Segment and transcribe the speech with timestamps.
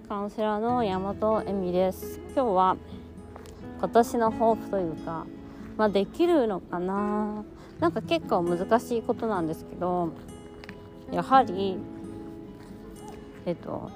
[0.00, 2.20] カウンセラーの山本恵美です。
[2.34, 2.76] 今日は
[3.78, 5.26] 今年の抱負というか
[5.78, 7.44] まあできるのかな。
[7.80, 10.10] なんか結構難しいことなんですけど
[11.10, 11.78] やはり
[13.46, 13.90] えっと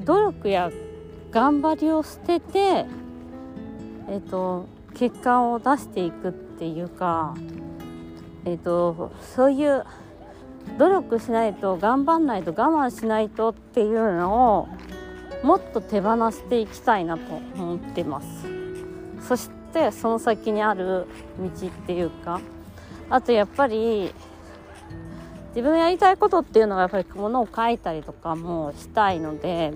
[0.00, 0.70] 努力や
[1.30, 2.86] 頑張りを捨てて
[4.08, 7.34] えっと結果を出していくっていうか
[8.44, 9.84] えっとそういう
[10.78, 14.68] 努力しないと頑張んないと我慢しないとっていうのを
[15.42, 18.46] もっと手放していきたいなと思ってます。
[19.26, 21.06] そしてその先にある
[21.38, 22.40] 道っていうか
[23.10, 24.12] あとやっぱり
[25.48, 29.72] 自分のやりたいことっていうのがやっぱりものを書いたりとかもしたいので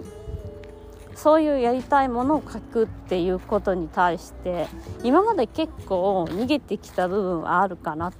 [1.15, 4.69] そういうやりたいものを書くっていうことに対して
[5.03, 8.19] 今まで結構逃げてきた部分はあるかなと。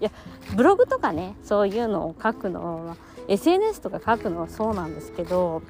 [0.00, 0.10] いや
[0.54, 2.96] ブログとかねそういうのを書くのは
[3.28, 5.62] SNS とか書くのはそうなんですけど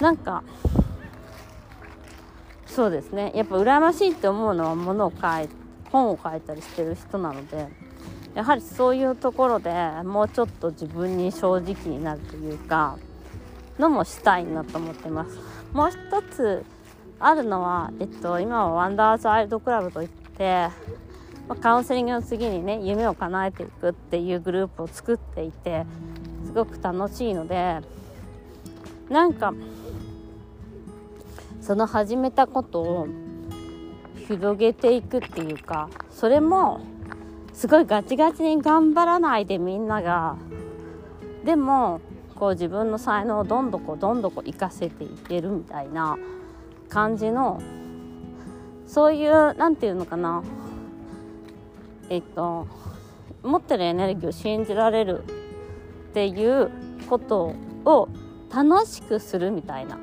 [0.00, 0.42] なんか
[2.66, 3.32] そうですね。
[3.34, 5.48] やっぱ羨ましいって思うのはものを書い
[5.90, 7.66] 本を書いたりしてる人なので
[8.34, 9.72] やはりそういうところで
[10.04, 12.98] もうちょっと自分に正直になるというか
[13.78, 15.38] のもしたいなと思ってます。
[15.72, 16.64] もう一つ
[17.20, 20.68] あるのは、えっと、今はワンダーズアイルドクラブといって、
[21.60, 25.84] カウンセリングの次にね夢を叶えていくっていうグループを作っていて
[26.46, 27.80] すごく楽しいので
[29.08, 29.54] なんか
[31.68, 33.08] その始めたことを
[34.26, 36.80] 広げていくっていうかそれも
[37.52, 40.38] すごいガチガチに頑張らないでみんなが
[41.44, 42.00] でも
[42.36, 46.16] こう自分の才能をどんどこどんどこ活かせていけるみたいな
[46.88, 47.60] 感じの
[48.86, 50.42] そういう何て言うのかな
[52.08, 52.66] えっと
[53.42, 56.70] 持ってるエネルギーを信じられるっていう
[57.10, 57.52] こと
[57.84, 58.08] を
[58.50, 59.98] 楽しくするみたいな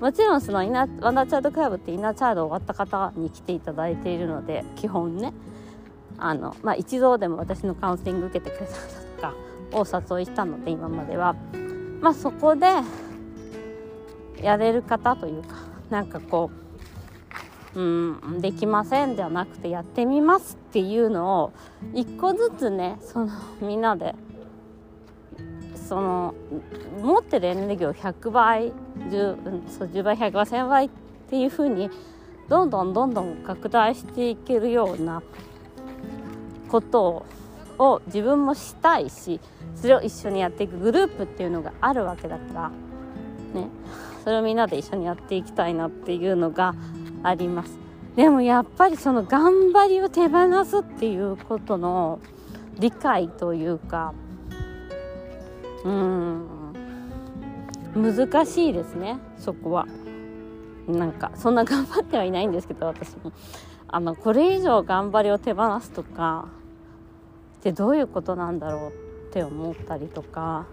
[0.00, 5.32] もちろんそのイナワンダーチャイルドクラブってイナーチャイルド終わった方に来ていただいているので基本ね
[6.18, 8.74] あの、まあ、一度でも私のカウンセリング受けてくれた
[9.22, 9.32] 方
[9.82, 11.34] とかを誘いしたので今までは。
[12.00, 12.66] まあそこで
[14.42, 15.56] やれる方というか
[15.90, 16.50] なんかこ
[17.74, 21.52] ううんできませんじゃなくてやってみますっていうのを
[21.94, 24.14] 一個ずつねそのみんなで
[25.86, 26.34] その
[27.00, 28.72] 持ってるエネルギーを100倍
[29.08, 30.90] 10, そう10倍100倍1000倍っ
[31.30, 31.90] ていうふうに
[32.48, 35.22] どんどんどんどん拡大していけるような
[36.68, 37.24] こと
[37.78, 39.40] を自分もしたいし
[39.74, 42.70] それを一緒にやっていくグループっていうのがあるわけだから
[43.60, 43.68] ね。
[44.24, 46.74] それをみんなで一緒にやっていきたいなっていうのが
[47.22, 47.78] あります。
[48.16, 52.18] でもやっぱりその頑張りを手放すっていうことの
[52.78, 54.14] 理解というか
[55.84, 56.46] うん。
[57.96, 59.86] 難しいですねそこは。
[60.86, 63.32] なんかそんな頑張ってはいないんですけど私も。
[63.88, 66.48] あのこれ以上頑張りを手放すとか
[67.58, 70.66] ってどういうことなんだろうって思ったりとか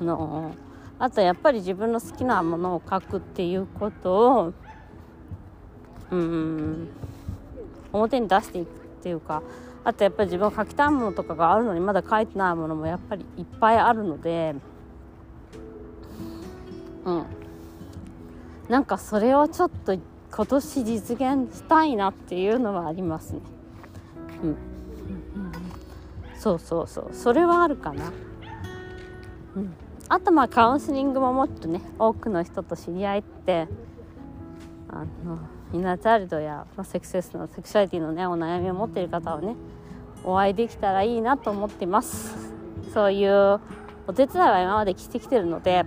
[0.00, 0.54] あの
[0.98, 4.52] あとやっぱり自分の好きなものを書くっていうことを
[6.12, 6.88] うん
[7.92, 8.72] 表に出していくっ
[9.02, 9.42] ていうか
[9.84, 14.54] あとやっぱり自分が書きたいものとかがあるのにまだ書いてないものもやっぱりいっぱいあるので
[17.04, 17.26] うん。
[18.68, 23.40] なんかそれをちょっと今年実現したいなっていうのはありますね。
[24.42, 24.56] うん、うん、
[26.38, 27.10] そうそうそう。
[27.12, 28.12] それはあるかな。
[29.56, 29.74] うん。
[30.08, 33.68] あとまあカウンセリングももっとね多くの人と知り合いって
[34.92, 35.38] あの
[35.72, 39.56] イナーチャイルドや、まあ、セクセスのセクシャリティのねお悩みを持っている方はね
[40.22, 42.52] お会いできたらいいなと思ってます。
[42.92, 43.60] そういう
[44.06, 45.84] お手伝いは今までしてきてるので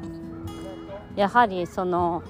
[1.15, 2.23] やはりその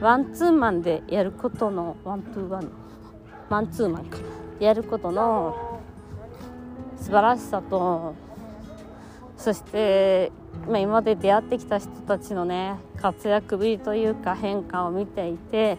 [0.00, 2.70] ワンツーマンでやることのワンツーワン
[3.48, 4.18] マンツーマンか。
[4.58, 5.80] やることの
[6.98, 8.14] 素晴らしさと
[9.38, 10.30] そして、
[10.68, 15.78] まあ、今まで出会ってきた人たちのね活躍ぶりというか変化を見ていて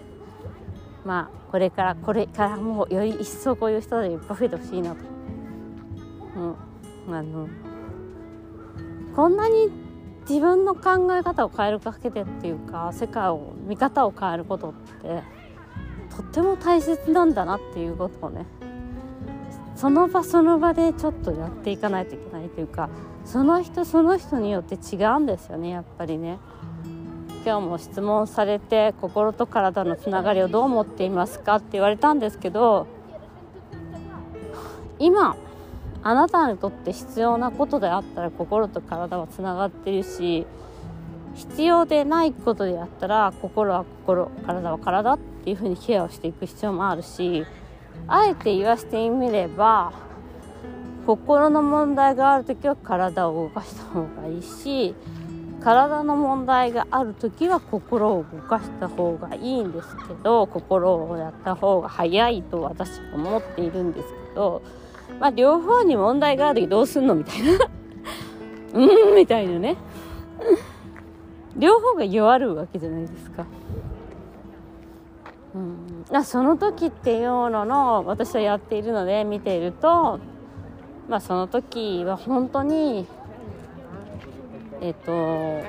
[1.05, 4.97] まあこれからこれからもより一層こういう人たちいっぱい増えてほしいなと、
[7.07, 7.47] うん、あの
[9.15, 9.69] こんなに
[10.29, 15.23] 自分の考え方を変えるかけてっていうか世界を見方を変えることって
[16.15, 18.45] とっても大切なんだなっていうことをね
[19.75, 22.89] その場その場でちょっとやっていかないといけないというか
[23.25, 26.39] その人その人によって違うんですよねやっぱりね。
[27.43, 32.85] 今日も質問されて心と体のつながりをどう思っていますかって言われたんですけど
[34.99, 35.35] 今
[36.03, 40.45] あなたにとって必要なことであったら心と体はつながってるし
[41.33, 47.45] 必要でないことでやったら心は心体は体っていう風にケアをしていく必要もあるし
[48.07, 49.93] あえて言わせてみれば
[51.05, 54.95] 心の問題がある時は体を動かした方がいいし
[55.61, 64.63] 体の問題がある時は心を動かした方がいいんですけど心をやった方が早いと私は思っているんですけど、
[65.19, 67.51] まあ、両方に問題がある時どうすんのみたいな。
[68.73, 69.77] うんみたいなね。
[71.57, 73.45] 両方が弱るわけじゃないですか。
[75.53, 80.19] うん、その時っていうのの私はやっているので見ていると、
[81.07, 83.07] まあ、その時は本当に
[84.81, 85.61] えっ、と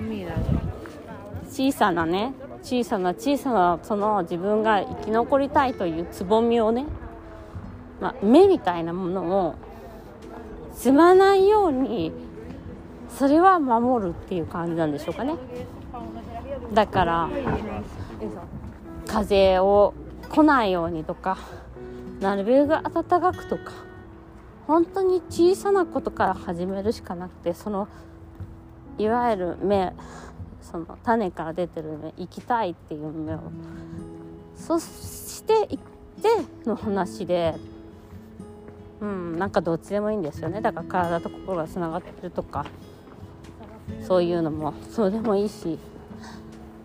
[1.48, 2.32] 小さなね
[2.62, 6.86] 小さな小さなその自分が生き残りたいというつぼみをね、
[8.00, 9.54] まあ、目みたいなものを
[10.72, 12.12] 積まないように
[13.10, 15.34] それは守るっていう感じなんでしょうかね。
[16.72, 17.28] だから
[19.06, 19.92] 風を
[20.30, 21.36] 来ないようにとか
[22.20, 23.72] なるべく暖かくとか
[24.66, 27.88] 本当に小さなことから始めるしかなくてその
[28.98, 29.92] いわゆる芽
[30.60, 33.40] その種から出てる芽生きたいっていう芽を
[34.54, 35.78] そしていっ
[36.22, 37.54] ての話で
[39.00, 40.60] うんなんかどっちでもいいんですよね。
[40.60, 42.64] だから体と心がつながってるとか
[44.06, 45.78] そういうのもそうでもいいし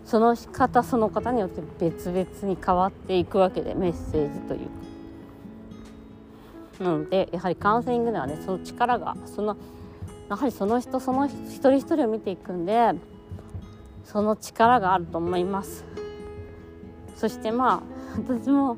[0.04, 4.87] その方その方によって別々に変わっていくわけでメッセージというか。
[6.80, 9.56] なのでやはりカウンセリングではねその力がその
[10.28, 12.92] やはりその人その一人一人を見ていくんで
[14.04, 15.84] その力があると思います。
[17.16, 17.82] そしてま
[18.16, 18.76] あ私も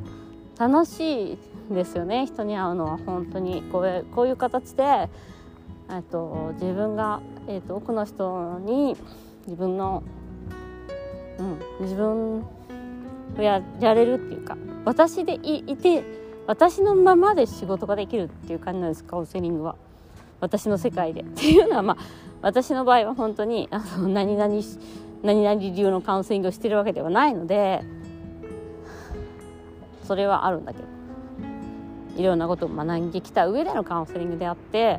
[0.58, 1.38] 楽しい
[1.70, 3.62] ですよね人に会うのは本当に。
[3.70, 5.08] こういうこういう形で
[5.90, 8.96] えっと自分が、えっと、多くの人に
[9.46, 10.02] 自分の、
[11.38, 16.19] うん、自分をややれるっていうか私でいいて
[16.50, 19.76] 私のままで仕事ができるっていう感じなんですカウンセリングは。
[20.40, 21.20] 私の世界で。
[21.20, 21.96] っていうのはまあ
[22.42, 24.52] 私の場合は本当にあの何々
[25.22, 27.84] 何々流のカウンセリングをしてるわけではないので
[30.02, 30.84] それはあるんだけど。
[32.16, 34.96] いろんなことを学んできた上でのカウンセリングであって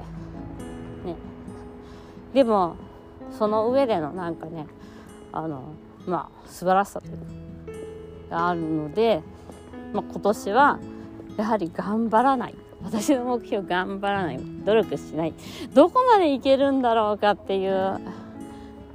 [1.04, 1.16] ね。
[2.34, 2.78] でも
[3.38, 4.68] その上でのなんかね
[5.34, 5.74] あの
[6.08, 9.22] まあ素晴らしさというがあるので、
[9.92, 10.80] まあ、今年は
[11.42, 12.56] やはり頑張らない。
[12.84, 14.40] 私の目標頑張らない。
[14.64, 15.34] 努力しない。
[15.74, 18.00] どこまでいけるんだろうかっていう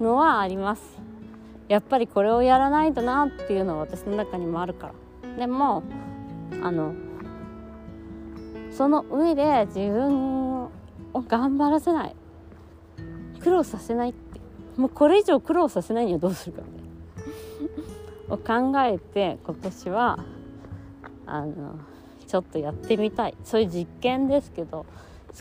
[0.00, 0.82] のはあります。
[1.66, 4.92] やっぱりこれをやらないとなっていうのは私の中にもあるか
[5.24, 5.36] ら。
[5.36, 5.82] でも
[6.62, 6.94] あの
[8.70, 10.70] その上で自分を
[11.26, 12.14] 頑張らせない。
[13.40, 14.40] 苦労させないって。
[14.76, 16.86] もうこれ以上苦労させないにはどうするかみたい
[18.28, 18.34] な。
[18.36, 20.18] を考えて今年は
[21.26, 21.74] あの
[22.26, 23.34] ちょっとやってみたい。
[23.44, 24.86] そういう実験ですけど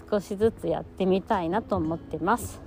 [0.10, 2.60] 少しずつやってみたいなと思ってます、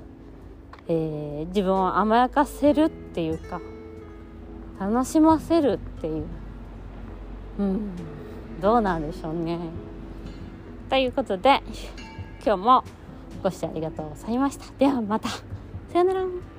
[0.89, 3.61] えー、自分を甘やかせるっていうか
[4.81, 6.25] 楽しませるっていう。
[7.59, 7.91] うん。
[8.61, 9.59] どうなんでしょうね。
[10.89, 11.63] ということで
[12.45, 12.85] 今日も
[13.43, 14.65] ご視聴ありがとうございました。
[14.79, 15.29] ではまた。
[15.29, 16.58] さよなら。